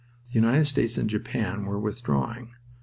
[0.25, 2.55] The United States and Japan were withdrawing.